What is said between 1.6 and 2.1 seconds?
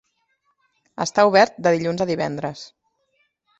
de dilluns a